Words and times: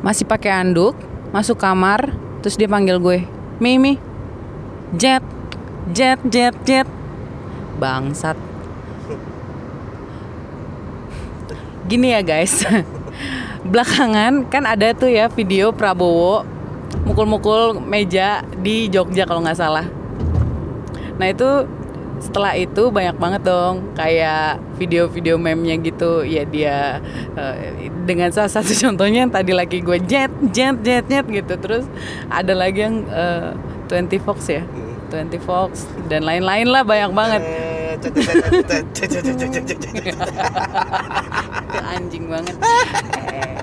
Masih 0.00 0.24
pakai 0.24 0.52
anduk, 0.64 0.96
masuk 1.28 1.60
kamar, 1.60 2.12
terus 2.40 2.56
dia 2.56 2.64
panggil 2.64 2.96
gue, 2.96 3.28
Mimi, 3.60 4.00
jet, 4.96 5.20
jet, 5.92 6.16
jet, 6.24 6.56
jet, 6.64 6.88
bangsat. 7.76 8.36
Gini 11.84 12.16
ya 12.16 12.24
guys, 12.24 12.64
belakangan 13.72 14.48
kan 14.48 14.64
ada 14.64 14.96
tuh 14.96 15.12
ya 15.12 15.28
video 15.28 15.68
Prabowo 15.72 16.48
mukul-mukul 17.04 17.76
meja 17.76 18.40
di 18.64 18.88
Jogja 18.88 19.28
kalau 19.28 19.44
nggak 19.44 19.60
salah. 19.60 19.84
Nah 21.20 21.28
itu 21.28 21.68
setelah 22.24 22.56
itu 22.56 22.88
banyak 22.88 23.16
banget 23.20 23.42
dong 23.44 23.92
kayak 23.92 24.56
video-video 24.80 25.36
meme-nya 25.36 25.76
gitu 25.84 26.24
ya 26.24 26.48
dia 26.48 27.04
eh, 27.36 27.92
dengan 28.08 28.32
salah 28.32 28.48
satu 28.48 28.72
contohnya 28.88 29.28
yang 29.28 29.32
tadi 29.32 29.52
lagi 29.52 29.84
gue 29.84 30.00
jet 30.08 30.32
jet 30.48 30.80
jet 30.80 31.04
jet 31.04 31.26
gitu 31.28 31.54
terus 31.60 31.84
ada 32.32 32.56
lagi 32.56 32.88
yang 32.88 33.04
eh, 33.12 33.52
20 33.92 34.24
Fox 34.24 34.48
ya 34.48 34.64
20 35.12 35.36
Fox 35.44 35.84
dan 36.08 36.24
lain-lain 36.24 36.64
lah 36.72 36.80
banyak 36.80 37.12
banget 37.12 37.42
anjing 41.92 42.24
banget 42.26 42.56
Eh, 43.30 43.54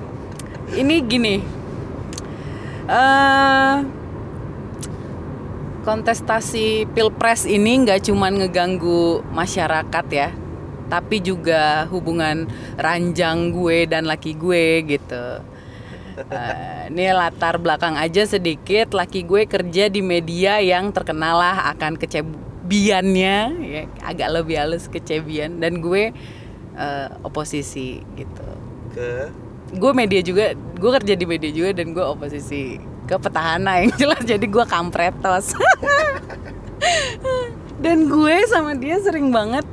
ini 0.78 1.02
gini 1.04 1.36
eh 2.88 4.01
kontestasi 5.82 6.86
pilpres 6.94 7.50
ini 7.50 7.86
nggak 7.86 8.06
cuman 8.10 8.38
ngeganggu 8.38 9.26
masyarakat 9.34 10.06
ya 10.14 10.30
tapi 10.92 11.24
juga 11.24 11.88
hubungan 11.88 12.52
ranjang 12.76 13.56
gue 13.56 13.88
dan 13.88 14.04
laki 14.04 14.36
gue 14.36 14.84
gitu. 15.00 15.26
Eh, 16.12 16.92
ini 16.92 17.08
latar 17.16 17.56
belakang 17.56 17.96
aja 17.96 18.28
sedikit 18.28 18.92
laki 18.94 19.24
gue 19.24 19.48
kerja 19.48 19.88
di 19.88 20.04
media 20.04 20.60
yang 20.60 20.92
terkenal 20.92 21.40
lah 21.40 21.72
akan 21.72 21.96
kecebiannya 21.96 23.38
ya, 23.64 23.84
agak 24.04 24.30
lebih 24.30 24.60
halus 24.60 24.92
kecebian 24.92 25.58
dan 25.64 25.80
gue 25.80 26.12
eh, 26.78 27.08
oposisi 27.24 28.04
gitu. 28.20 28.50
Ke? 28.92 29.32
Gue 29.72 29.92
media 29.96 30.20
juga 30.20 30.52
gue 30.54 30.92
kerja 31.00 31.16
di 31.16 31.26
media 31.26 31.50
juga 31.50 31.80
dan 31.80 31.96
gue 31.96 32.04
oposisi 32.04 32.76
ke 33.12 33.16
petahana 33.20 33.84
yang 33.84 33.92
jelas 34.00 34.24
jadi 34.24 34.46
gue 34.48 34.66
kampretos. 34.72 35.52
Dan 37.84 38.08
gue 38.08 38.36
sama 38.48 38.72
dia 38.80 38.96
sering 39.04 39.36
banget 39.36 39.68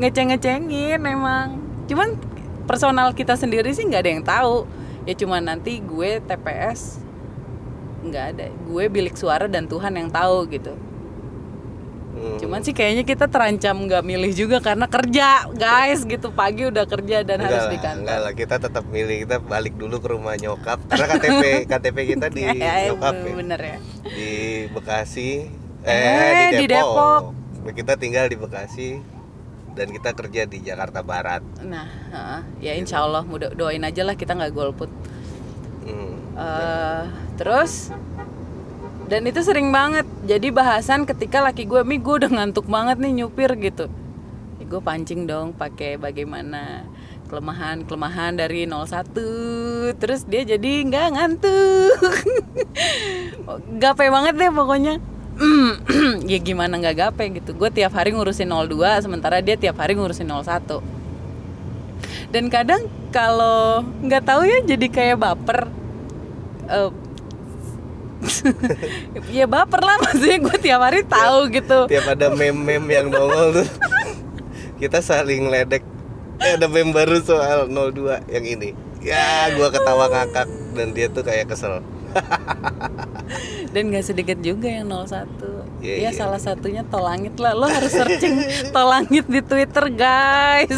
ngeceng-ngecengin 0.00 1.04
emang. 1.04 1.60
Cuman 1.84 2.16
personal 2.64 3.12
kita 3.12 3.36
sendiri 3.36 3.68
sih 3.76 3.84
nggak 3.84 4.00
ada 4.00 4.10
yang 4.10 4.24
tahu. 4.24 4.56
Ya 5.04 5.12
cuman 5.12 5.44
nanti 5.44 5.84
gue 5.84 6.24
TPS 6.24 7.04
nggak 8.00 8.24
ada. 8.32 8.48
Gue 8.64 8.88
bilik 8.88 9.12
suara 9.12 9.44
dan 9.44 9.68
Tuhan 9.68 9.92
yang 10.00 10.08
tahu 10.08 10.48
gitu 10.48 10.72
Hmm. 12.20 12.36
cuman 12.36 12.60
sih 12.60 12.70
kayaknya 12.70 13.00
kita 13.02 13.26
terancam 13.26 13.80
nggak 13.80 14.04
milih 14.04 14.32
juga 14.34 14.60
karena 14.60 14.84
kerja 14.84 15.48
guys 15.50 16.04
gitu 16.04 16.28
pagi 16.30 16.68
udah 16.68 16.84
kerja 16.84 17.24
dan 17.24 17.40
harus 17.40 17.64
enggak 17.64 17.64
di 17.64 17.72
lah, 17.72 17.80
kantor 17.80 18.00
enggak 18.02 18.18
lah 18.20 18.32
kita 18.36 18.56
tetap 18.60 18.84
milih 18.86 19.16
kita 19.24 19.36
balik 19.40 19.74
dulu 19.74 19.96
ke 19.96 20.08
rumah 20.10 20.36
nyokap 20.36 20.84
karena 20.84 21.06
KTP 21.10 21.42
KTP 21.72 21.96
kita 22.10 22.26
di 22.28 22.44
Ya, 22.60 22.92
nyokap 22.92 23.14
ya 23.16 23.32
bener 23.32 23.60
ya 23.62 23.76
di 24.04 24.30
Bekasi 24.68 25.48
eh, 25.80 25.88
Eh, 25.88 26.48
di 26.52 26.56
di 26.60 26.66
Depok. 26.68 27.32
kita 27.72 27.96
tinggal 27.96 28.28
di 28.28 28.36
Bekasi 28.36 29.00
dan 29.70 29.88
kita 29.88 30.12
kerja 30.12 30.44
di 30.44 30.60
Jakarta 30.60 31.00
Barat 31.00 31.40
Nah, 31.62 31.88
heeh. 32.10 32.40
ya 32.60 32.72
insya 32.76 33.00
Allah 33.00 33.24
mudah 33.24 33.48
doain 33.50 33.80
aja 33.80 34.02
lah 34.02 34.12
kita 34.12 34.34
nggak 34.34 34.52
golput. 34.52 34.92
Hmm. 35.82 36.20
Eh, 36.36 37.02
terus 37.34 37.88
dan 39.10 39.26
itu 39.26 39.42
sering 39.42 39.74
banget. 39.74 40.06
Jadi 40.22 40.54
bahasan 40.54 41.02
ketika 41.02 41.42
laki 41.42 41.66
gue 41.66 41.82
mi 41.82 41.98
gue 41.98 42.14
udah 42.22 42.30
ngantuk 42.30 42.70
banget 42.70 43.02
nih 43.02 43.12
nyupir 43.22 43.50
gitu. 43.58 43.90
Ya, 44.62 44.64
gue 44.64 44.80
pancing 44.80 45.26
dong 45.26 45.50
pakai 45.50 45.98
bagaimana 45.98 46.86
kelemahan 47.26 47.86
kelemahan 47.86 48.34
dari 48.34 48.66
01 48.66 49.98
terus 49.98 50.22
dia 50.30 50.46
jadi 50.46 50.70
nggak 50.86 51.06
ngantuk. 51.18 51.98
Gape 53.82 54.06
banget 54.06 54.34
deh 54.38 54.50
pokoknya. 54.54 54.94
Ya 56.30 56.38
gimana 56.38 56.78
nggak 56.78 56.96
gape 57.00 57.24
gitu. 57.42 57.56
Gue 57.58 57.74
tiap 57.74 57.90
hari 57.96 58.14
ngurusin 58.14 58.46
02 58.46 59.02
sementara 59.02 59.42
dia 59.42 59.58
tiap 59.58 59.82
hari 59.82 59.98
ngurusin 59.98 60.30
01 60.30 61.00
dan 62.30 62.46
kadang 62.46 62.86
kalau 63.10 63.82
nggak 64.06 64.22
tahu 64.22 64.42
ya 64.46 64.58
jadi 64.62 64.86
kayak 64.86 65.18
baper. 65.18 65.66
Eh, 66.70 66.90
ya 69.36 69.48
baper 69.48 69.80
lah 69.80 69.96
maksudnya 70.00 70.38
gue 70.44 70.56
tiap 70.60 70.80
hari 70.84 71.00
tahu 71.04 71.48
gitu. 71.52 71.78
Tiap 71.88 72.06
ada 72.16 72.28
meme-meme 72.32 72.88
yang 72.92 73.06
nongol 73.08 73.62
tuh. 73.62 73.68
Kita 74.80 75.00
saling 75.00 75.48
ledek. 75.48 75.84
Eh, 76.40 76.56
ada 76.56 76.68
meme 76.68 76.92
baru 76.92 77.20
soal 77.20 77.68
02 77.68 78.28
yang 78.32 78.44
ini. 78.44 78.72
Ya 79.00 79.48
gua 79.56 79.72
ketawa 79.72 80.12
ngakak 80.12 80.48
dan 80.76 80.92
dia 80.92 81.08
tuh 81.08 81.24
kayak 81.24 81.48
kesel 81.48 81.80
dan 83.74 83.82
nggak 83.90 84.06
sedikit 84.06 84.38
juga 84.42 84.68
yang 84.68 84.90
01 84.90 85.70
Iya, 85.80 85.94
ya 85.96 85.96
iya. 85.96 86.10
salah 86.12 86.36
satunya 86.36 86.84
tolangit 86.84 87.40
lah. 87.40 87.56
Lo 87.56 87.64
harus 87.64 87.88
searching 87.88 88.36
tolangit 88.76 89.24
di 89.24 89.40
twitter 89.40 89.88
guys. 89.88 90.76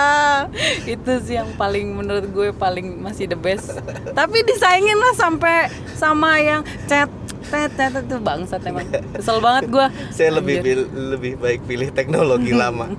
Itu 0.84 1.24
sih 1.24 1.40
yang 1.40 1.56
paling 1.56 1.96
menurut 1.96 2.28
gue 2.28 2.52
paling 2.52 3.00
masih 3.00 3.32
the 3.32 3.38
best. 3.38 3.72
Tapi 4.12 4.44
disaingin 4.44 5.00
lah 5.00 5.16
sampai 5.16 5.72
sama 5.96 6.36
yang 6.36 6.60
chat 6.84 7.08
chat 7.48 7.92
itu 7.96 8.18
bangsat 8.20 8.60
emang. 8.66 8.84
Kesel 9.16 9.40
banget 9.40 9.72
gue 9.72 9.86
saya 10.12 10.36
lebih 10.36 10.60
bil- 10.60 10.90
lebih 11.16 11.40
baik 11.40 11.64
pilih 11.64 11.88
teknologi 11.88 12.52
lama. 12.52 12.92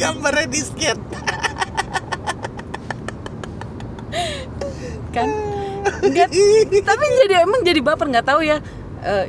Gambarnya 0.00 0.48
disket 0.48 0.96
kan 5.14 5.30
Enggak, 6.04 6.28
tapi 6.88 7.04
jadi 7.24 7.34
emang 7.44 7.60
jadi 7.64 7.80
baper 7.80 8.06
nggak 8.12 8.26
tahu 8.26 8.40
ya. 8.44 8.58
Eh, 9.04 9.26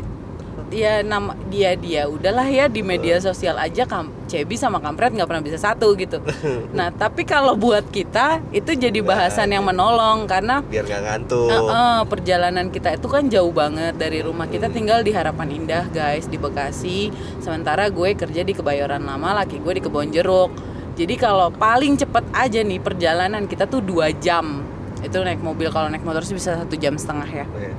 ya 0.73 1.05
nama 1.05 1.37
dia 1.47 1.77
dia 1.77 2.09
udahlah 2.09 2.47
ya 2.49 2.65
di 2.65 2.81
media 2.81 3.21
sosial 3.21 3.55
aja 3.61 3.85
kam 3.85 4.09
Cebi 4.25 4.57
sama 4.57 4.81
kampret 4.81 5.13
nggak 5.13 5.29
pernah 5.29 5.43
bisa 5.45 5.59
satu 5.61 5.93
gitu. 5.95 6.19
Nah 6.77 6.91
tapi 6.91 7.23
kalau 7.23 7.55
buat 7.55 7.87
kita 7.87 8.41
itu 8.51 8.75
jadi 8.75 8.99
bahasan 8.99 9.53
yang 9.53 9.63
menolong 9.63 10.27
karena 10.27 10.59
biar 10.65 10.83
nggak 10.83 11.03
ngantuk. 11.05 11.49
Eh, 11.51 11.61
eh, 11.61 12.01
perjalanan 12.09 12.67
kita 12.73 12.97
itu 12.97 13.07
kan 13.07 13.23
jauh 13.31 13.53
banget 13.53 13.95
dari 13.95 14.19
rumah 14.25 14.49
kita 14.49 14.67
tinggal 14.67 15.05
di 15.05 15.15
Harapan 15.15 15.53
Indah 15.53 15.85
guys 15.93 16.27
di 16.27 16.35
Bekasi. 16.35 17.13
Sementara 17.39 17.87
gue 17.87 18.17
kerja 18.17 18.41
di 18.41 18.51
Kebayoran 18.51 19.05
Lama 19.05 19.43
laki 19.43 19.61
gue 19.61 19.79
di 19.79 19.81
Kebonjeruk 19.83 20.75
jadi 20.95 21.19
kalau 21.19 21.51
paling 21.51 21.99
cepet 21.99 22.23
aja 22.31 22.63
nih 22.63 22.79
perjalanan 22.79 23.43
kita 23.51 23.67
tuh 23.67 23.83
dua 23.83 24.15
jam 24.15 24.63
itu 25.05 25.17
naik 25.21 25.39
mobil 25.39 25.69
kalau 25.69 25.88
naik 25.88 26.01
motor 26.01 26.21
sih 26.21 26.33
bisa 26.33 26.57
satu 26.57 26.75
jam 26.75 26.97
setengah 26.97 27.29
ya 27.29 27.45
Oke. 27.45 27.69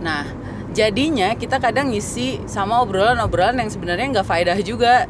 Nah, 0.00 0.24
jadinya 0.72 1.36
kita 1.36 1.60
kadang 1.60 1.92
ngisi 1.92 2.40
sama 2.48 2.80
obrolan-obrolan 2.80 3.60
yang 3.60 3.68
sebenarnya 3.68 4.06
nggak 4.10 4.24
faedah 4.24 4.56
juga. 4.60 5.04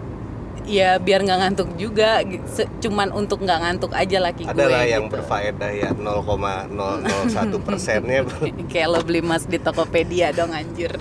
Ya 0.67 0.99
biar 0.99 1.23
nggak 1.23 1.39
ngantuk 1.41 1.69
juga, 1.75 2.21
cuman 2.79 3.11
untuk 3.11 3.41
nggak 3.41 3.59
ngantuk 3.59 3.91
aja 3.91 4.19
laki 4.19 4.45
gue. 4.45 4.55
ada 4.55 4.67
lah 4.67 4.85
yang 4.85 5.07
gitu. 5.07 5.19
berfaedah 5.19 5.71
ya 5.73 5.91
0,001 5.95 6.75
persennya 7.63 8.23
Kayak 8.71 8.89
lo 8.89 9.01
beli 9.01 9.19
emas 9.19 9.47
di 9.47 9.57
Tokopedia 9.57 10.31
dong 10.31 10.51
anjir. 10.51 10.91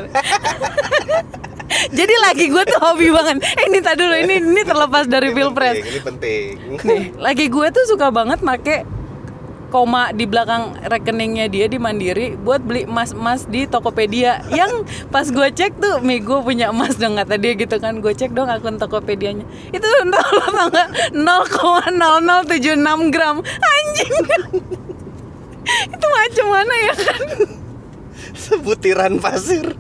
Jadi 1.90 2.14
laki 2.30 2.46
gue 2.50 2.64
tuh 2.66 2.80
hobi 2.82 3.10
banget. 3.10 3.42
Eh 3.46 3.66
ini 3.70 3.80
tadi 3.80 4.00
dulu 4.00 4.16
ini 4.16 4.36
ini 4.38 4.62
terlepas 4.62 5.06
dari 5.06 5.30
Ini 5.30 5.38
pilpres. 5.38 5.76
penting, 5.76 5.86
ini 5.86 6.00
penting 6.06 6.46
Nih, 6.82 7.04
laki 7.18 7.46
gue 7.48 7.68
tuh 7.70 7.86
suka 7.86 8.10
banget 8.10 8.42
make 8.42 8.86
koma 9.70 10.10
di 10.12 10.26
belakang 10.26 10.74
rekeningnya 10.82 11.46
dia 11.48 11.70
di 11.70 11.78
Mandiri 11.78 12.34
buat 12.36 12.66
beli 12.66 12.90
emas-emas 12.90 13.46
di 13.46 13.70
Tokopedia. 13.70 14.42
Yang 14.50 14.90
pas 15.14 15.30
gue 15.30 15.48
cek 15.54 15.78
tuh 15.78 16.02
mi 16.02 16.18
gue 16.20 16.42
punya 16.42 16.74
emas 16.74 16.98
dong 16.98 17.16
kata 17.16 17.38
dia 17.38 17.54
gitu 17.56 17.78
kan. 17.78 18.02
Gue 18.02 18.18
cek 18.18 18.34
dong 18.34 18.50
akun 18.50 18.82
Tokopedianya. 18.82 19.46
Itu 19.70 19.86
nol 20.10 20.38
nggak 20.74 21.14
0,0076 21.14 23.14
gram. 23.14 23.46
Anjing. 23.46 24.16
Itu 25.94 26.06
macam 26.10 26.46
mana 26.50 26.76
ya 26.82 26.94
kan? 26.98 27.22
Sebutiran 28.34 29.22
pasir 29.22 29.70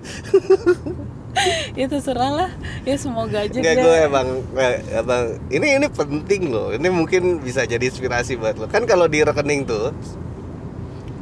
ya 1.80 1.86
terserah 1.88 2.32
lah. 2.32 2.52
Ya 2.84 2.96
semoga 2.96 3.46
aja 3.46 3.58
Nggak, 3.60 3.76
gue 3.80 3.98
emang 4.06 4.28
emang 4.92 5.24
ini 5.52 5.68
ini 5.80 5.88
penting 5.90 6.52
loh. 6.52 6.72
Ini 6.74 6.88
mungkin 6.92 7.44
bisa 7.44 7.64
jadi 7.64 7.82
inspirasi 7.82 8.40
buat 8.40 8.58
lo. 8.58 8.68
Kan 8.68 8.86
kalau 8.86 9.06
di 9.08 9.24
rekening 9.24 9.68
tuh 9.68 9.92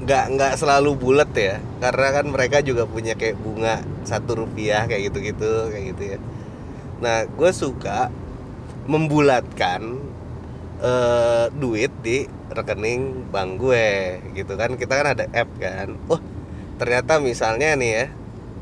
nggak 0.07 0.25
nggak 0.37 0.53
selalu 0.59 0.95
bulat 0.97 1.31
ya. 1.35 1.59
Karena 1.83 2.07
kan 2.21 2.25
mereka 2.29 2.57
juga 2.63 2.87
punya 2.87 3.13
kayak 3.13 3.37
bunga 3.41 3.83
satu 4.07 4.45
rupiah 4.45 4.87
kayak 4.87 5.11
gitu 5.11 5.17
gitu 5.33 5.51
kayak 5.73 5.85
gitu 5.95 6.03
ya. 6.15 6.17
Nah 7.03 7.25
gue 7.27 7.51
suka 7.53 8.09
membulatkan 8.87 9.99
uh, 10.79 11.51
duit 11.51 11.91
di 12.01 12.25
rekening 12.53 13.27
bank 13.29 13.59
gue 13.59 13.87
gitu 14.33 14.53
kan. 14.55 14.73
Kita 14.79 14.93
kan 14.95 15.07
ada 15.17 15.25
app 15.35 15.49
kan. 15.59 15.93
Oh 16.07 16.21
ternyata 16.77 17.17
misalnya 17.17 17.73
nih 17.73 17.91
ya 17.91 18.05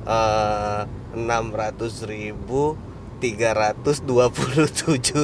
uh, 0.07 0.81
600 1.15 2.11
ribu 2.11 2.75
327 3.23 4.05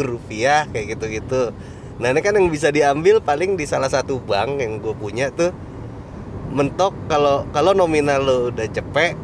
rupiah 0.01 0.65
kayak 0.71 0.97
gitu-gitu. 0.97 1.51
Nah 2.01 2.07
ini 2.09 2.19
kan 2.23 2.33
yang 2.33 2.49
bisa 2.49 2.73
diambil 2.73 3.21
paling 3.21 3.53
di 3.59 3.69
salah 3.69 3.91
satu 3.91 4.17
bank 4.17 4.57
yang 4.57 4.81
gue 4.81 4.95
punya 4.97 5.29
tuh 5.29 5.53
mentok 6.51 6.91
kalau 7.07 7.47
kalau 7.55 7.71
nominal 7.71 8.19
lo 8.19 8.37
udah 8.51 8.67
cepet 8.67 9.15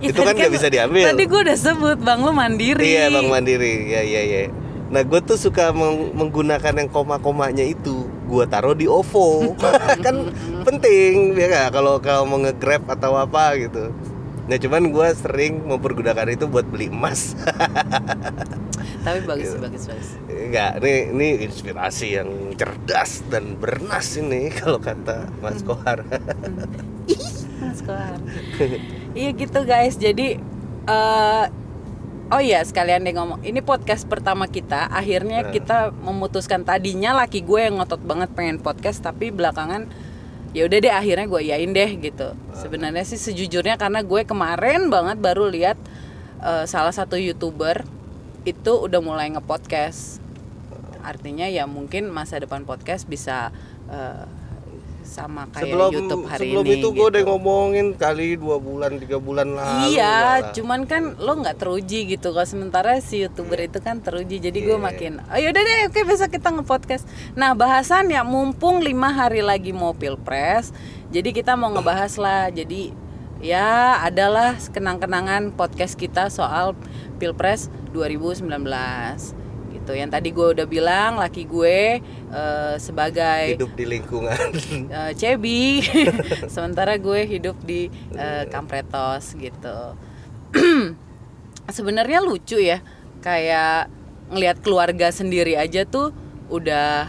ya, 0.00 0.08
itu 0.14 0.20
kan, 0.24 0.32
kan 0.32 0.40
nggak 0.40 0.52
bisa 0.56 0.68
diambil. 0.72 1.12
tadi 1.12 1.24
gue 1.28 1.40
udah 1.44 1.58
sebut 1.58 1.98
bang 2.00 2.20
lo 2.24 2.32
mandiri. 2.32 2.84
Iya 2.86 3.12
bang 3.12 3.26
mandiri. 3.28 3.74
Ya 3.90 4.02
ya 4.04 4.22
ya 4.24 4.40
nah 4.88 5.04
gue 5.04 5.20
tuh 5.20 5.36
suka 5.36 5.68
meng 5.76 6.16
menggunakan 6.16 6.72
yang 6.72 6.88
koma-komanya 6.88 7.60
itu 7.60 8.08
gue 8.24 8.44
taruh 8.48 8.72
di 8.72 8.88
OVO. 8.88 9.52
Kan 10.04 10.32
penting 10.64 11.36
ya 11.36 11.68
kalau 11.68 12.00
kalau 12.00 12.24
mau 12.24 12.40
ngegrab 12.40 12.88
atau 12.88 13.18
apa 13.20 13.58
gitu. 13.60 13.92
Nah 14.48 14.56
cuman 14.56 14.88
gue 14.88 15.08
sering 15.12 15.60
mempergunakan 15.62 16.24
itu 16.26 16.44
buat 16.44 16.64
beli 16.64 16.88
emas. 16.88 17.36
Tapi 19.04 19.20
bagus 19.22 19.44
Gitu. 19.46 19.60
bagus 19.60 19.82
bagus. 19.84 20.08
Enggak, 20.26 20.80
ini 20.80 20.92
ini 21.10 21.28
inspirasi 21.44 22.06
yang 22.14 22.28
cerdas 22.54 23.20
dan 23.26 23.54
bernas 23.54 24.16
ini 24.16 24.48
kalau 24.58 24.80
kata 24.80 25.28
Mas 25.38 25.60
Kohar. 25.60 26.00
Mas 27.60 27.80
Kohar. 27.80 28.16
iya 29.12 29.30
gitu 29.30 29.60
guys. 29.62 29.94
Jadi 29.94 30.40
eh 30.84 31.44
oh 32.28 32.40
iya 32.40 32.60
sekalian 32.60 33.04
deh 33.04 33.12
ngomong. 33.12 33.40
Ini 33.40 33.60
podcast 33.60 34.04
pertama 34.04 34.44
kita. 34.46 34.88
Akhirnya 34.88 35.44
Nah. 35.44 35.52
kita 35.52 35.78
memutuskan 35.94 36.62
tadinya 36.62 37.12
laki 37.14 37.40
gue 37.40 37.60
yang 37.62 37.76
ngotot 37.76 38.00
banget 38.00 38.32
pengen 38.32 38.58
podcast 38.58 39.00
tapi 39.00 39.28
belakangan 39.28 39.88
ya 40.56 40.64
udah 40.64 40.78
deh 40.80 40.94
akhirnya 40.94 41.26
gue 41.28 41.42
yain 41.44 41.70
deh 41.72 41.90
gitu. 42.00 42.32
Sebenarnya 42.56 43.04
sih 43.04 43.20
sejujurnya 43.20 43.76
karena 43.76 44.00
gue 44.00 44.22
kemarin 44.24 44.88
banget 44.88 45.20
baru 45.20 45.48
lihat 45.48 45.76
eh, 46.40 46.64
salah 46.64 46.92
satu 46.92 47.20
youtuber 47.20 47.84
itu 48.48 48.72
udah 48.72 49.00
mulai 49.04 49.28
nge-podcast. 49.34 50.24
Artinya 51.04 51.48
ya 51.48 51.68
mungkin 51.68 52.08
masa 52.08 52.40
depan 52.40 52.64
podcast 52.64 53.04
bisa 53.04 53.52
eh, 53.92 54.24
sama 55.08 55.48
kayak 55.48 55.64
sebelum 55.72 55.90
YouTube 55.96 56.24
hari 56.28 56.40
sebelum 56.44 56.64
ini. 56.68 56.74
itu 56.76 56.88
gue 56.92 57.06
udah 57.08 57.22
gitu. 57.24 57.30
ngomongin 57.32 57.86
kali 57.96 58.36
dua 58.36 58.60
bulan 58.60 59.00
tiga 59.00 59.16
bulan 59.16 59.48
lalu. 59.56 59.96
Iya, 59.96 60.12
malah. 60.12 60.52
cuman 60.52 60.80
kan 60.84 61.02
lo 61.16 61.32
nggak 61.40 61.56
teruji 61.56 62.00
gitu. 62.04 62.36
Kalau 62.36 62.44
sementara 62.44 63.00
si 63.00 63.24
youtuber 63.24 63.64
itu 63.64 63.80
kan 63.80 64.04
teruji, 64.04 64.36
jadi 64.36 64.54
gue 64.54 64.76
Iya. 64.76 64.84
makin, 64.84 65.12
oh 65.24 65.38
yaudah 65.40 65.62
deh, 65.64 65.80
oke 65.88 66.00
besok 66.04 66.28
kita 66.28 66.52
nge-podcast. 66.52 67.08
Nah 67.32 67.56
bahasan 67.56 68.12
ya 68.12 68.20
mumpung 68.20 68.84
lima 68.84 69.08
hari 69.08 69.40
lagi 69.40 69.72
mau 69.72 69.96
pilpres, 69.96 70.76
jadi 71.08 71.32
kita 71.32 71.56
mau 71.56 71.72
ngebahas 71.72 72.12
lah. 72.20 72.52
Jadi 72.52 72.92
ya 73.40 73.98
adalah 74.04 74.60
kenang-kenangan 74.60 75.56
podcast 75.56 75.96
kita 75.96 76.28
soal 76.28 76.76
pilpres 77.16 77.72
2019 77.96 78.44
gitu. 79.88 79.96
Yang 79.96 80.10
tadi 80.12 80.28
gue 80.36 80.46
udah 80.52 80.66
bilang, 80.68 81.16
laki 81.16 81.48
gue 81.48 82.04
eh, 82.28 82.74
sebagai 82.76 83.56
hidup 83.56 83.72
di 83.72 83.84
lingkungan. 83.88 84.48
eh, 85.00 85.12
Cebi 85.16 85.80
sementara 86.54 87.00
gue 87.00 87.24
hidup 87.24 87.56
di 87.64 87.88
eh, 88.12 88.44
Kampretos 88.52 89.32
gitu 89.32 89.96
sebenarnya 91.76 92.20
lucu 92.20 92.60
ya 92.60 92.84
kayak 93.20 93.88
ngelihat 94.28 94.60
keluarga 94.60 95.08
sendiri 95.08 95.56
aja 95.56 95.88
tuh 95.88 96.12
udah 96.52 97.08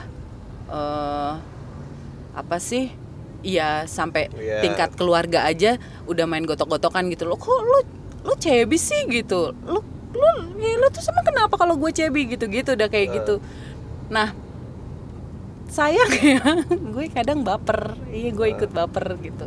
eh, 0.72 1.34
apa 2.32 2.58
sih 2.64 2.96
Iya 3.40 3.88
sampai 3.88 4.28
Iya. 4.36 4.60
tingkat 4.60 5.00
keluarga 5.00 5.48
aja 5.48 5.80
udah 6.12 6.28
main 6.28 6.44
gotok-gotokan 6.44 7.08
gitu 7.08 7.24
loh. 7.24 7.40
Kok 7.40 7.60
lu 7.64 7.80
lu 8.28 8.34
cebi 8.36 8.75
sih 8.75 9.08
gitu. 9.08 9.56
Lu 9.64 9.80
lu 10.10 10.30
ya 10.58 10.74
lu 10.78 10.88
tuh 10.90 11.04
sama 11.04 11.22
kenapa 11.22 11.54
kalau 11.54 11.78
gue 11.78 11.92
cebi 11.94 12.34
gitu-gitu 12.34 12.74
udah 12.74 12.90
kayak 12.90 13.22
gitu. 13.22 13.38
Nah, 14.10 14.34
sayang 15.70 16.10
ya 16.18 16.42
gue 16.98 17.06
kadang 17.14 17.46
baper 17.46 17.94
iya 18.10 18.34
gue 18.34 18.48
ikut 18.50 18.74
baper 18.74 19.22
gitu 19.22 19.46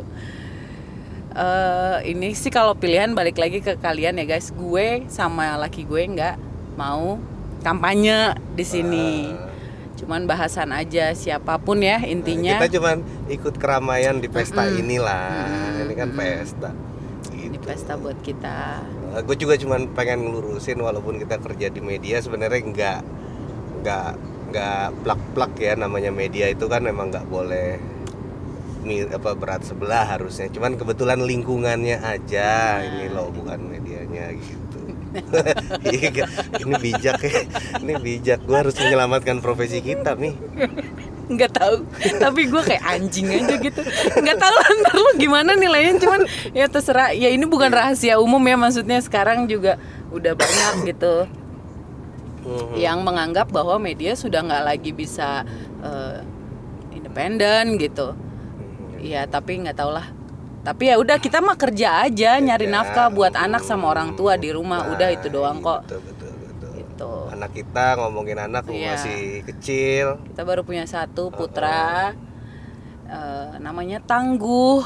eh 1.33 1.97
ini 2.07 2.31
sih 2.31 2.47
kalau 2.47 2.77
pilihan 2.77 3.11
balik 3.11 3.35
lagi 3.35 3.59
ke 3.59 3.75
kalian 3.75 4.21
ya 4.21 4.25
guys 4.25 4.55
gue 4.55 5.03
sama 5.11 5.59
laki 5.59 5.83
gue 5.83 5.99
nggak 5.99 6.35
mau 6.79 7.19
kampanye 7.59 8.37
di 8.55 8.63
sini 8.63 9.09
cuman 9.99 10.25
bahasan 10.25 10.71
aja 10.71 11.11
siapa 11.11 11.59
pun 11.59 11.79
ya 11.79 11.99
intinya 12.03 12.59
Kita 12.59 12.79
cuman 12.79 12.97
ikut 13.27 13.55
keramaian 13.57 14.19
di 14.19 14.27
pesta 14.27 14.65
Mm-mm. 14.67 14.81
inilah. 14.83 15.31
Mm-mm. 15.47 15.83
Ini 15.85 15.93
kan 15.95 16.09
pesta. 16.11 16.69
ini 17.31 17.55
Gitu. 17.55 17.63
pesta 17.63 17.93
buat 17.95 18.17
kita 18.19 18.83
gue 19.21 19.35
juga 19.37 19.53
cuman 19.61 19.93
pengen 19.93 20.25
ngelurusin 20.25 20.81
walaupun 20.81 21.21
kita 21.21 21.37
kerja 21.37 21.69
di 21.69 21.81
media 21.85 22.17
sebenarnya 22.17 22.61
nggak 22.65 22.99
nggak 23.83 24.09
nggak 24.49 24.85
plak-plak 25.05 25.53
ya 25.61 25.73
namanya 25.77 26.09
media 26.09 26.49
itu 26.49 26.65
kan 26.65 26.81
memang 26.81 27.13
nggak 27.13 27.29
boleh 27.29 27.77
apa 28.83 29.31
berat 29.33 29.63
sebelah 29.63 30.03
harusnya. 30.03 30.51
Cuman 30.51 30.75
kebetulan 30.75 31.23
lingkungannya 31.23 32.03
aja 32.03 32.83
ini 32.83 33.07
loh 33.07 33.31
bukan 33.31 33.59
medianya 33.63 34.35
gitu. 34.35 34.59
Iya, 35.93 36.25
ini 36.57 36.73
bijak 36.81 37.21
ya 37.21 37.45
ini 37.85 37.93
bijak. 38.01 38.43
Gue 38.49 38.57
harus 38.57 38.73
menyelamatkan 38.81 39.45
profesi 39.45 39.79
kita 39.79 40.17
nih 40.17 40.33
nggak 41.29 41.51
tahu. 41.55 41.77
Tapi 42.19 42.41
gue 42.51 42.61
kayak 42.63 42.83
anjing 42.83 43.27
aja 43.31 43.55
gitu. 43.59 43.81
Nggak 44.19 44.37
tahu 44.39 44.53
lah 44.53 44.67
ntar 44.83 44.95
lu 44.99 45.11
gimana 45.19 45.51
nilainya. 45.55 45.99
Cuman 46.01 46.21
ya 46.51 46.65
terserah. 46.67 47.15
Ya 47.15 47.31
ini 47.31 47.45
bukan 47.47 47.71
rahasia 47.71 48.19
umum 48.19 48.41
ya. 48.43 48.55
Maksudnya 48.59 48.99
sekarang 48.99 49.47
juga 49.47 49.79
udah 50.11 50.33
banyak 50.35 50.93
gitu. 50.93 51.27
Mhm. 52.43 52.75
yang 52.75 52.99
menganggap 53.07 53.47
bahwa 53.55 53.79
media 53.79 54.19
sudah 54.19 54.43
nggak 54.43 54.63
lagi 54.67 54.91
bisa 54.91 55.47
eh, 55.79 56.19
independen 56.91 57.79
gitu. 57.79 58.11
Iya 58.99 59.27
tapi 59.27 59.63
nggak 59.63 59.79
tau 59.79 59.95
lah. 59.95 60.11
Tapi 60.63 60.91
ya 60.91 60.95
udah 60.95 61.19
kita 61.19 61.43
mah 61.43 61.59
kerja 61.59 62.07
aja 62.07 62.39
nyari 62.39 62.71
Ya, 62.71 62.79
nafkah 62.79 63.11
buat 63.11 63.35
anak 63.35 63.67
sama 63.67 63.91
orang 63.91 64.15
tua 64.15 64.39
di 64.39 64.47
rumah. 64.51 64.87
Udah 64.95 65.11
Nah, 65.11 65.15
itu 65.19 65.27
doang 65.27 65.59
kok. 65.59 65.83
betul 65.83 65.99
betul. 66.03 66.03
betul 66.03 66.07
gitu 66.07 66.22
anak 67.43 67.59
kita 67.59 67.99
ngomongin 67.99 68.39
anak 68.39 68.63
Iya. 68.71 68.95
masih 68.95 69.21
kecil. 69.43 70.05
Kita 70.31 70.47
baru 70.47 70.63
punya 70.63 70.87
satu 70.87 71.27
putra. 71.27 72.15
Eh, 73.03 73.59
namanya 73.59 73.99
tangguh. 73.99 74.79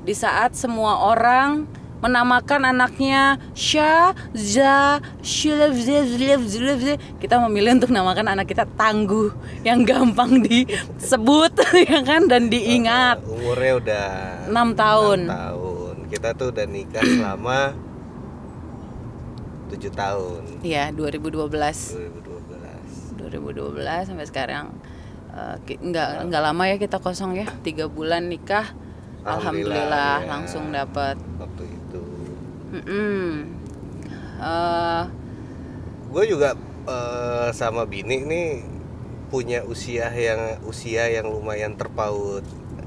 Di 0.00 0.16
saat 0.16 0.56
semua 0.56 1.04
orang 1.04 1.68
menamakan 2.00 2.72
anaknya 2.72 3.36
Sha 3.52 4.16
Za 4.32 5.04
kita 7.20 7.34
memilih 7.44 7.76
untuk 7.76 7.92
namakan 7.92 8.32
anak 8.32 8.48
kita 8.48 8.64
tangguh. 8.64 9.28
Yang 9.60 9.80
gampang 9.84 10.40
disebut 10.40 11.52
ya 11.92 12.00
kan? 12.00 12.24
Dan 12.24 12.48
diingat. 12.48 13.20
umurnya 13.28 13.72
udah 13.76 14.08
enam 14.48 14.72
tahun. 14.72 15.28
enam 15.28 15.36
tahun. 15.36 15.94
Kita 16.08 16.32
tuh 16.32 16.56
udah 16.56 16.64
nikah 16.64 17.04
selama 17.04 17.76
tujuh 19.70 19.92
tahun. 19.94 20.42
Iya 20.66 20.90
2012 20.92 21.46
2012 23.18 23.18
2012 23.18 24.08
sampai 24.08 24.26
sekarang 24.26 24.74
ki- 25.64 25.78
nggak 25.80 26.26
nggak 26.26 26.42
lama 26.42 26.62
ya 26.66 26.76
kita 26.76 26.98
kosong 26.98 27.38
ya 27.38 27.46
tiga 27.62 27.86
bulan 27.86 28.26
nikah. 28.26 28.74
Alhamdulillah, 29.20 29.36
alhamdulillah, 29.36 30.16
ya. 30.24 30.28
langsung 30.32 30.64
dapat 30.72 31.16
waktu 31.36 31.64
itu. 31.68 32.02
Eh, 34.40 35.02
gue 36.10 36.24
juga 36.24 36.56
eh, 36.88 37.48
sama 37.52 37.84
bini 37.84 38.24
nih 38.24 38.48
punya 39.28 39.62
usia 39.62 40.10
yang 40.10 40.58
usia 40.66 41.06
yang 41.12 41.28
lumayan 41.28 41.76
terpaut 41.76 42.42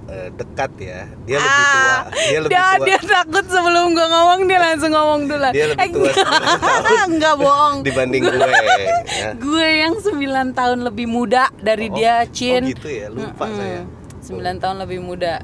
eh, 0.06 0.30
dekat 0.34 0.72
ya. 0.78 1.00
Dia 1.24 1.38
lebih 1.38 1.64
tua. 1.66 1.96
Dia 2.12 2.40
lebih 2.42 2.52
dia, 2.52 2.66
tua. 2.74 2.86
dia 2.86 3.00
takut 3.00 3.46
sebelum 3.46 3.86
gua 3.92 4.08
ngomong 4.08 4.40
dia 4.46 4.60
langsung 4.60 4.92
ngomong 4.92 5.22
dulu. 5.26 5.50
Dia 5.52 5.66
lebih 5.72 5.90
tua 5.92 6.12
enggak, 6.12 7.06
enggak 7.12 7.36
bohong. 7.38 7.76
dibanding 7.82 8.24
gue 8.24 8.52
ya. 8.52 9.30
gue 9.36 9.68
yang 9.80 9.94
9 9.96 10.20
tahun 10.54 10.80
lebih 10.84 11.08
muda 11.08 11.48
dari 11.58 11.88
Oh, 11.88 11.96
dia 11.96 12.22
oh 12.22 12.32
Cin 12.32 12.64
gitu 12.68 12.88
ya? 12.88 13.08
Lupa 13.08 13.46
saya. 13.48 13.84
9 14.22 14.40
tahun 14.58 14.78
lebih 14.82 15.00
muda. 15.00 15.44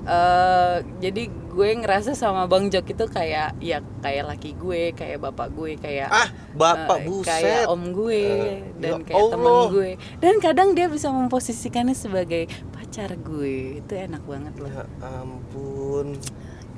Eh 0.00 0.76
jadi 0.98 1.22
gue 1.50 1.70
ngerasa 1.76 2.14
sama 2.14 2.46
Bang 2.46 2.70
Jok 2.70 2.86
itu 2.88 3.04
kayak 3.04 3.58
ya 3.58 3.82
kayak 4.00 4.24
laki 4.24 4.54
gue, 4.54 4.94
kayak 4.94 5.18
bapak 5.20 5.50
gue, 5.50 5.74
kayak 5.76 6.08
ah 6.08 6.30
bapak 6.54 7.02
eh, 7.02 7.04
buset. 7.04 7.26
kayak 7.26 7.62
om 7.66 7.90
gue 7.90 8.22
Eh, 8.22 8.58
dan 8.78 9.02
ya 9.02 9.04
kayak 9.04 9.24
temen 9.28 9.50
Allah. 9.50 9.66
gue. 9.68 9.90
Dan 10.22 10.34
kadang 10.38 10.68
dia 10.72 10.86
bisa 10.86 11.10
memposisikannya 11.10 11.92
sebagai 11.92 12.46
pacar 12.90 13.14
gue. 13.14 13.78
Itu 13.78 13.92
enak 13.94 14.22
banget 14.26 14.54
loh. 14.58 14.66
ya 14.66 14.82
ampun 14.98 16.18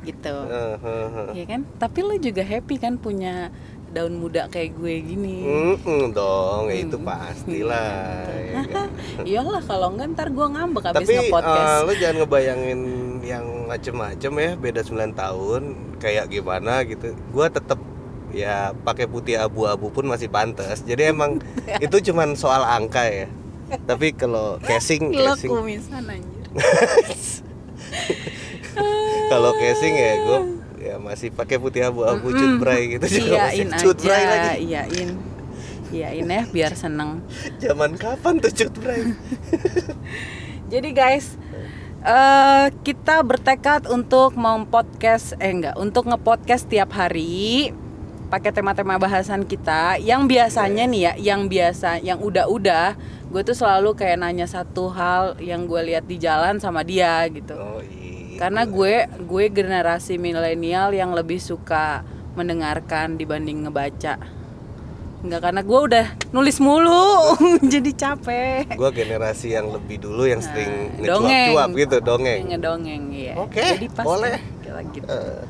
Gitu. 0.05 0.29
Eh, 0.29 0.77
eh, 0.77 1.09
eh. 1.09 1.29
Iya 1.41 1.45
kan? 1.57 1.61
Tapi 1.81 1.99
lo 2.05 2.15
juga 2.21 2.45
happy 2.45 2.77
kan 2.77 3.01
punya 3.01 3.49
daun 3.97 4.21
muda 4.21 4.45
kayak 4.53 4.77
gue 4.77 4.99
gini. 5.01 5.41
Mm-mm 5.47 6.13
dong, 6.13 6.69
ya 6.69 6.77
itu 6.85 6.99
pastilah. 7.01 8.29
ya 8.29 8.63
kan? 8.69 8.89
Iyalah 9.31 9.63
kalau 9.65 9.95
enggak 9.95 10.13
ntar 10.13 10.29
gue 10.29 10.47
ngambek 10.53 10.85
habis 10.91 11.07
Tapi 11.07 11.13
nge-podcast. 11.17 11.65
eh, 11.65 11.79
lo 11.87 11.93
jangan 11.97 12.17
ngebayangin 12.19 12.81
yang 13.23 13.47
macem-macem 13.71 14.33
ya, 14.37 14.51
beda 14.59 14.81
9 14.85 15.17
tahun, 15.17 15.63
kayak 15.97 16.29
gimana 16.29 16.83
gitu. 16.85 17.15
Gua 17.31 17.47
tetap 17.49 17.79
ya 18.35 18.75
pakai 18.75 19.07
putih 19.07 19.39
abu-abu 19.39 19.89
pun 19.89 20.05
masih 20.05 20.29
pantas. 20.29 20.83
Jadi 20.85 21.09
emang 21.09 21.39
itu 21.85 21.97
cuman 22.13 22.37
soal 22.37 22.67
angka 22.67 23.07
ya. 23.07 23.29
Tapi 23.89 24.13
kalau 24.13 24.61
casing, 24.61 25.13
Lo 25.13 25.33
casing 25.33 25.51
kumisan 25.51 26.05
anjir. 26.05 26.47
kalau 29.33 29.51
casing 29.57 29.95
ya 29.97 30.13
gue 30.21 30.41
ya 30.83 30.95
masih 30.99 31.31
pakai 31.31 31.57
putih 31.57 31.87
abu-abu 31.87 32.35
cut 32.35 32.59
bray 32.59 32.99
gitu 32.99 33.23
juga 33.23 33.49
masih 33.49 33.65
Iyain 33.65 33.71
cut 33.79 33.97
aja, 33.97 34.05
bray 34.05 34.23
lagi. 34.27 34.51
iyain. 34.67 35.11
Iyain 35.93 36.27
ya 36.27 36.43
biar 36.51 36.73
seneng. 36.75 37.23
Zaman 37.61 37.95
kapan 37.97 38.43
tuh 38.43 38.51
cut 38.51 38.75
bray? 38.81 39.15
Jadi 40.73 40.89
guys, 40.91 41.37
eh 42.03 42.67
kita 42.83 43.21
bertekad 43.23 43.87
untuk 43.87 44.35
mempodcast 44.35 45.37
eh 45.39 45.53
enggak, 45.53 45.77
untuk 45.77 46.09
ngepodcast 46.09 46.67
tiap 46.67 46.91
hari 46.97 47.71
pakai 48.33 48.49
tema-tema 48.49 48.97
bahasan 48.97 49.45
kita 49.45 50.01
yang 50.01 50.25
biasanya 50.25 50.89
nih 50.89 51.01
ya, 51.03 51.13
yang 51.29 51.47
biasa, 51.47 52.01
yang 52.01 52.17
udah-udah, 52.19 52.97
gue 53.29 53.43
tuh 53.45 53.53
selalu 53.53 53.93
kayak 53.93 54.17
nanya 54.19 54.49
satu 54.49 54.89
hal 54.89 55.37
yang 55.39 55.69
gue 55.69 55.81
lihat 55.85 56.09
di 56.09 56.17
jalan 56.17 56.57
sama 56.57 56.81
dia 56.81 57.29
gitu. 57.29 57.53
Oh 57.53 57.85
iya. 57.85 58.41
Karena 58.41 58.65
gue 58.65 58.95
gue 59.21 59.45
generasi 59.53 60.17
milenial 60.17 60.91
yang 60.91 61.13
lebih 61.13 61.37
suka 61.37 62.01
mendengarkan 62.33 63.21
dibanding 63.21 63.69
ngebaca. 63.69 64.17
Enggak 65.23 65.41
karena 65.45 65.63
gue 65.63 65.81
udah 65.87 66.07
nulis 66.33 66.57
mulu, 66.59 67.37
jadi 67.73 67.91
capek. 67.93 68.75
gue 68.75 68.91
generasi 68.91 69.53
yang 69.53 69.69
lebih 69.69 70.01
dulu 70.01 70.25
yang 70.25 70.41
sering 70.41 70.97
Nah, 70.99 71.21
ngecuap-cuap 71.21 71.69
gitu 71.77 71.97
dongeng. 72.01 72.41
ngedongeng 72.49 73.03
ya 73.13 73.35
Oke, 73.39 73.61
jadi 73.61 73.87
pas 73.93 74.03
boleh. 74.03 74.41
kita 74.65 74.81
gitu 74.91 75.07
Eh, 75.07 75.41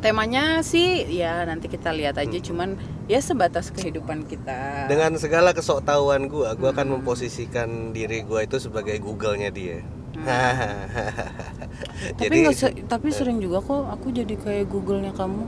temanya 0.00 0.60
sih 0.60 0.88
ya 1.06 1.44
nanti 1.44 1.68
kita 1.68 1.92
lihat 1.92 2.16
aja 2.16 2.38
cuman 2.40 2.74
ya 3.04 3.20
sebatas 3.20 3.68
kehidupan 3.68 4.24
kita 4.24 4.88
dengan 4.88 5.12
segala 5.14 5.52
kesoktahuan 5.52 6.24
gue, 6.26 6.48
gue 6.50 6.68
akan 6.68 6.86
Hmm. 6.86 6.94
memposisikan 6.98 7.68
diri 7.90 8.22
gue 8.22 8.40
itu 8.40 8.56
sebagai 8.56 8.96
Google-nya 8.98 9.50
dia. 9.50 9.84
Hmm. 10.10 10.26
tapi 12.16 12.18
Jadi 12.18 12.36
nggak 12.42 12.56
se- 12.56 12.76
tapi 12.84 13.08
sering 13.10 13.38
juga 13.38 13.60
kok 13.60 13.88
aku 13.88 14.10
jadi 14.10 14.34
kayak 14.34 14.66
Google-nya 14.66 15.12
kamu 15.12 15.44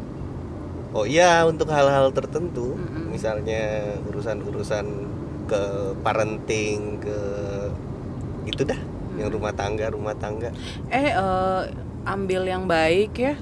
Oh 0.92 1.08
iya 1.08 1.40
untuk 1.42 1.72
hal-hal 1.72 2.12
tertentu, 2.12 2.76
Mm-mm. 2.76 3.08
misalnya 3.08 3.80
urusan-urusan 4.04 4.84
ke 5.48 5.62
parenting 5.98 7.00
ke 7.00 7.18
gitu 8.44 8.62
dah, 8.62 8.76
yang 9.16 9.30
rumah 9.30 9.52
tangga 9.52 9.88
rumah 9.88 10.12
tangga. 10.12 10.52
eh 10.88 11.08
eh, 11.10 11.62
ambil 12.04 12.44
yang 12.44 12.66
baik 12.66 13.16
ya 13.16 13.34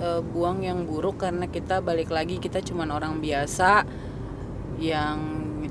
eh, 0.00 0.20
buang 0.22 0.62
yang 0.62 0.84
buruk 0.84 1.20
karena 1.20 1.48
kita 1.48 1.80
balik 1.80 2.12
lagi 2.12 2.36
kita 2.40 2.60
cuman 2.62 2.92
orang 2.92 3.20
biasa 3.20 3.84
yang 4.76 5.18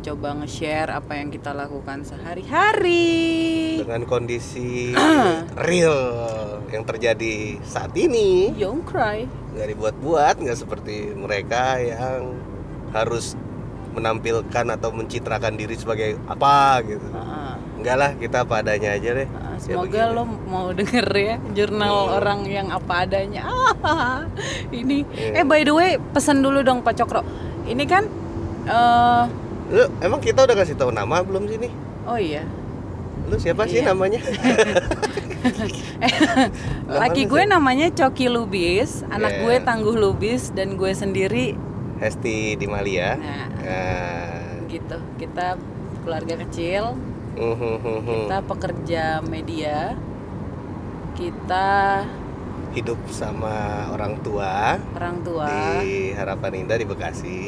coba 0.06 0.38
nge-share 0.38 0.94
apa 0.94 1.18
yang 1.18 1.34
kita 1.34 1.50
lakukan 1.50 2.06
sehari-hari. 2.06 3.82
Dengan 3.82 4.06
kondisi 4.06 4.94
real 5.70 5.98
yang 6.70 6.86
terjadi 6.86 7.58
saat 7.66 7.90
ini. 7.98 8.54
Don't 8.54 8.86
cry. 8.86 9.26
Nggak 9.58 9.68
dibuat-buat 9.74 10.36
nggak 10.46 10.58
seperti 10.62 11.10
mereka 11.18 11.82
yang 11.82 12.38
harus 12.94 13.34
menampilkan 13.98 14.66
atau 14.78 14.94
mencitrakan 14.94 15.58
diri 15.58 15.74
sebagai 15.74 16.20
apa 16.30 16.84
gitu. 16.84 17.08
Ah. 17.16 17.56
enggak 17.80 17.96
lah 17.96 18.12
kita 18.20 18.44
apa 18.44 18.60
adanya 18.60 18.92
aja 18.92 19.16
deh 19.16 19.30
Ah, 19.56 19.58
Ya 19.58 19.64
Semoga 19.66 19.88
begini. 20.04 20.14
lo 20.14 20.24
mau 20.46 20.68
denger 20.70 21.08
ya 21.10 21.36
jurnal 21.52 21.88
Hmm. 21.88 22.18
orang 22.18 22.40
yang 22.44 22.68
apa 22.70 22.94
adanya. 23.02 23.48
Ah, 23.82 24.28
ini. 24.72 25.08
Iya. 25.08 25.32
Eh 25.34 25.46
by 25.46 25.62
the 25.62 25.72
way, 25.72 25.92
pesan 26.12 26.40
dulu 26.40 26.60
dong 26.60 26.80
Pak 26.80 26.94
Cokro. 26.96 27.24
Ini 27.64 27.84
kan 27.84 28.04
eh 28.66 29.24
lu 29.68 29.84
emang 30.00 30.20
kita 30.20 30.44
udah 30.44 30.56
kasih 30.56 30.76
tahu 30.76 30.90
nama 30.90 31.22
belum 31.22 31.48
sini 31.48 31.74
oh 32.06 32.14
iya. 32.16 32.46
lu 33.26 33.34
siapa 33.36 33.66
sih 33.66 33.82
Iya. 33.82 33.90
namanya 33.90 34.22
Laki 37.02 37.26
gue 37.26 37.42
sih? 37.42 37.50
namanya 37.50 37.88
Coki 37.90 38.28
Lubis, 38.28 39.02
anak 39.08 39.32
Iya. 39.32 39.42
gue 39.42 39.56
Tangguh 39.62 39.96
Lubis 39.96 40.50
dan 40.52 40.76
gue 40.76 40.92
sendiri 40.92 41.58
Hesti 41.98 42.54
Dimalia 42.56 43.16
nah 43.16 43.46
Nah, 43.58 44.66
gitu. 44.68 44.98
Kita 45.16 45.58
keluarga 46.02 46.38
kecil, 46.40 46.94
kita 47.36 48.38
pekerja 48.44 49.04
media. 49.22 49.94
Kita 51.16 51.68
hidup 52.72 53.00
sama 53.08 53.88
orang 53.92 54.20
tua. 54.20 54.76
Orang 54.92 55.24
tua. 55.24 55.48
Di 55.80 56.12
Harapan 56.12 56.52
Indah 56.60 56.78
di 56.80 56.86
Bekasi. 56.88 57.44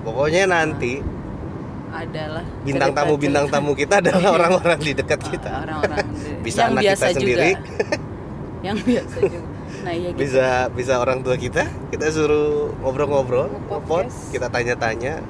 Pokoknya 0.00 0.48
nanti 0.48 1.00
adalah 1.90 2.46
bintang 2.62 2.94
tamu 2.94 3.18
bintang 3.18 3.50
tamu 3.50 3.74
kita 3.74 3.98
adalah 3.98 4.30
orang-orang 4.38 4.78
di 4.78 4.92
dekat 4.94 5.20
kita. 5.26 5.50
orang-orang 5.66 6.06
di- 6.14 6.38
Bisa 6.46 6.60
yang 6.62 6.72
anak 6.72 6.82
biasa 6.86 7.04
kita 7.04 7.16
sendiri, 7.18 7.50
juga 7.50 7.64
yang 8.66 8.78
biasa 8.78 9.16
juga. 9.20 9.40
Nah 9.80 9.92
iya 9.92 10.08
gitu. 10.12 10.20
Bisa 10.22 10.46
bisa 10.70 10.92
orang 10.96 11.18
tua 11.20 11.36
kita, 11.36 11.64
kita 11.90 12.04
suruh 12.08 12.70
ngobrol-ngobrol, 12.80 13.48
kita 14.30 14.46
tanya-tanya 14.48 15.20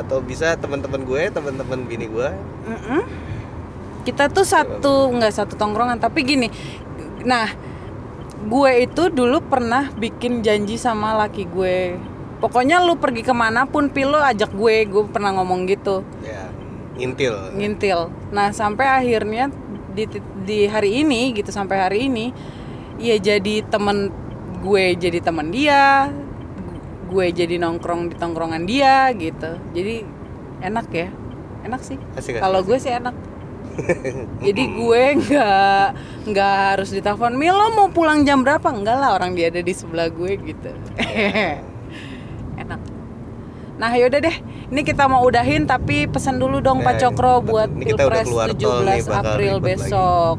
atau 0.00 0.18
bisa 0.18 0.56
teman-teman 0.56 1.04
gue, 1.04 1.22
teman-teman 1.28 1.84
bini 1.84 2.06
gue. 2.06 2.28
Mm-mm. 2.66 3.02
kita 4.00 4.26
tuh 4.26 4.42
satu 4.42 5.12
nggak 5.12 5.28
satu 5.30 5.54
tongkrongan 5.54 6.00
tapi 6.00 6.24
gini 6.24 6.48
nah 7.20 7.52
gue 8.40 8.70
itu 8.80 9.12
dulu 9.12 9.44
pernah 9.44 9.92
bikin 9.92 10.40
janji 10.40 10.80
sama 10.80 11.12
laki 11.12 11.44
gue 11.44 12.00
pokoknya 12.40 12.80
lu 12.80 12.96
pergi 12.96 13.20
ke 13.20 13.34
mana 13.36 13.68
pun 13.68 13.92
pil 13.92 14.08
lu 14.08 14.16
ajak 14.16 14.56
gue 14.56 14.88
gue 14.88 15.04
pernah 15.04 15.36
ngomong 15.36 15.68
gitu 15.68 16.00
Ya, 16.24 16.48
intil. 16.96 17.36
ngintil 17.52 18.08
nah 18.32 18.48
sampai 18.50 18.88
akhirnya 18.88 19.52
di, 19.92 20.08
di 20.48 20.64
hari 20.64 21.04
ini 21.04 21.36
gitu 21.36 21.52
sampai 21.52 21.76
hari 21.76 21.98
ini 22.08 22.32
ya 22.96 23.20
jadi 23.20 23.68
temen 23.68 24.08
gue 24.64 24.96
jadi 24.96 25.20
teman 25.20 25.52
dia 25.52 26.08
gue 27.10 27.26
jadi 27.34 27.58
nongkrong 27.58 28.14
di 28.14 28.16
tongkrongan 28.16 28.62
dia 28.64 29.10
gitu. 29.18 29.58
Jadi 29.74 30.06
enak 30.62 30.86
ya. 30.94 31.08
Enak 31.66 31.82
sih. 31.82 31.98
Kalau 32.38 32.62
gue 32.62 32.78
sih 32.78 32.94
enak. 32.94 33.12
Jadi 34.46 34.62
gue 34.76 35.02
nggak 35.24 35.84
nggak 36.26 36.54
harus 36.74 36.90
ditelepon 36.90 37.38
Mil 37.38 37.54
lo 37.54 37.70
mau 37.72 37.88
pulang 37.88 38.26
jam 38.26 38.42
berapa? 38.42 38.66
Enggak 38.66 38.98
lah 38.98 39.14
orang 39.14 39.32
dia 39.38 39.48
ada 39.48 39.62
di 39.62 39.72
sebelah 39.72 40.10
gue 40.10 40.36
gitu. 40.42 40.70
Enak. 42.62 42.80
Nah 43.78 43.90
yaudah 43.94 44.20
deh. 44.20 44.36
Ini 44.70 44.80
kita 44.86 45.06
mau 45.10 45.22
udahin 45.26 45.66
tapi 45.66 46.06
pesan 46.06 46.38
dulu 46.38 46.62
dong 46.62 46.82
Pak 46.82 46.94
Nah, 46.94 47.00
Cokro 47.02 47.34
ini 47.40 47.46
buat 47.46 47.68
udah 47.70 47.84
Pilpres 47.84 48.26
keluar 48.26 48.48
tol 48.54 48.80
17 48.80 48.86
nih, 48.86 49.00
bakal 49.02 49.22
April 49.34 49.54
ribet 49.58 49.60
lagi. 49.60 49.66
besok. 49.66 50.36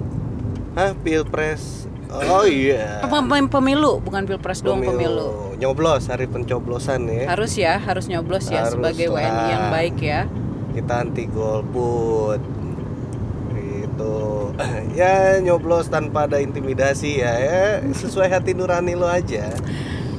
Hah, 0.71 0.91
pilpres. 1.03 1.63
Oh 2.11 2.43
iya. 2.43 2.99
Pem- 3.01 3.23
pem- 3.25 3.47
pemilu 3.47 3.99
bukan 3.99 4.23
Pilpres 4.23 4.59
doang 4.59 4.79
pemilu 4.79 5.55
Nyoblos 5.55 6.05
hari 6.05 6.25
pencoblosan 6.25 7.07
ya. 7.07 7.23
harus 7.27 7.55
ya 7.55 7.77
harus 7.77 8.05
nyoblos 8.05 8.45
ya 8.45 8.61
Harus 8.61 8.75
sebagai 8.75 9.07
lah. 9.07 9.23
WNI 9.23 9.45
yang 9.49 9.65
baik 9.69 9.97
ya 9.97 10.21
Kita 10.71 10.93
anti 10.99 11.25
golput. 11.25 12.39
Gitu. 13.51 14.15
Ya 14.91 15.39
nyoblos 15.39 15.87
tanpa 15.87 16.27
ada 16.27 16.37
intimidasi 16.37 17.17
ya, 17.17 17.33
ya 17.33 17.63
sesuai 17.87 18.27
hati 18.29 18.51
nurani 18.51 18.91
lo 18.91 19.07
aja. 19.07 19.47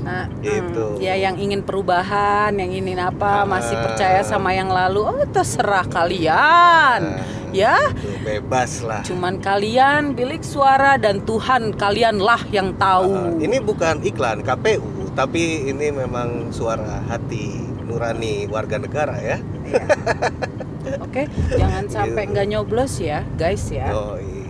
Nah, 0.02 0.26
Gitu. 0.40 0.96
hmm, 0.96 0.98
ya 0.98 1.14
yang 1.14 1.36
ingin 1.36 1.60
perubahan, 1.60 2.50
yang 2.52 2.68
ingin 2.70 2.98
apa, 2.98 3.44
masih 3.44 3.76
Ah. 3.76 3.82
percaya 3.84 4.20
sama 4.22 4.50
yang 4.50 4.66
lalu, 4.66 5.04
oh 5.04 5.22
terserah 5.26 5.86
kalian. 5.86 7.00
Nah, 7.06 7.22
Ya, 7.52 7.76
bebas 8.22 8.80
lah. 8.80 9.04
cuman 9.04 9.36
kalian 9.36 10.12
bilik 10.12 10.40
suara 10.40 10.96
dan 10.96 11.20
Tuhan 11.22 11.76
kalianlah 11.76 12.40
yang 12.48 12.72
tahu. 12.74 13.12
Ah, 13.12 13.30
ini 13.36 13.60
bukan 13.60 14.00
iklan 14.00 14.40
KPU, 14.40 14.80
tapi 15.12 15.68
ini 15.68 15.92
memang 15.92 16.48
suara 16.50 17.04
hati 17.04 17.52
nurani 17.84 18.48
warga 18.48 18.80
negara 18.80 19.20
ya. 19.20 19.36
Oke, 21.04 21.28
jangan 21.50 21.84
sampai 21.86 22.24
Gitu. 22.24 22.32
nggak 22.32 22.46
nyoblos 22.48 22.92
ya, 22.98 23.20
guys 23.36 23.68
ya. 23.68 23.92
Yoi. 23.92 24.48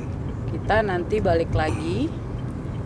Kita 0.48 0.80
nanti 0.80 1.18
balik 1.18 1.50
lagi 1.52 2.06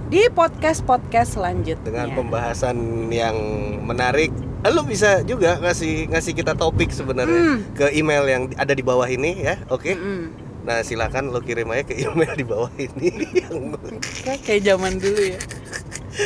di 0.06 0.22
podcast-podcast 0.28 1.34
selanjutnya. 1.34 1.82
dengan 1.82 2.08
pembahasan 2.14 2.76
yang 3.10 3.36
menarik. 3.82 4.30
Eh, 4.62 4.70
Lu 4.70 4.82
bisa 4.82 5.22
juga 5.22 5.58
ngasih 5.58 6.08
ngasih 6.08 6.32
kita 6.32 6.54
topik 6.54 6.90
sebenarnya 6.90 7.40
Hmm. 7.44 7.58
ke 7.72 7.90
email 7.92 8.24
yang 8.24 8.42
ada 8.54 8.70
di 8.70 8.82
bawah 8.82 9.06
ini 9.06 9.34
ya, 9.40 9.58
oke? 9.66 9.86
Mm-mm. 9.88 10.20
Nah 10.62 10.82
silakan 10.82 11.30
lo 11.30 11.38
kirim 11.38 11.70
aja 11.70 11.82
ke 11.84 11.94
email 11.96 12.32
di 12.32 12.42
bawah 12.42 12.70
ini. 12.76 13.10
yang 13.36 13.74
Kayak- 14.16 14.42
Kayak 14.42 14.62
zaman 14.64 14.92
dulu 14.96 15.22
ya. 15.24 15.38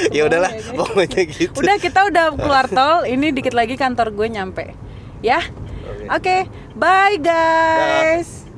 ya 0.17 0.23
udahlah 0.25 0.53
ya, 0.55 0.71
pokoknya 0.73 1.23
gitu 1.27 1.57
Udah 1.57 1.77
kita 1.77 2.01
udah 2.07 2.25
keluar 2.33 2.67
tol, 2.67 3.05
ini 3.05 3.33
dikit 3.33 3.53
lagi 3.53 3.75
kantor 3.75 4.13
gue 4.13 4.29
nyampe. 4.31 4.65
Ya. 5.21 5.41
Oke. 5.83 6.07
Oke, 6.09 6.37
bye 6.75 7.17
guys. 7.19 8.49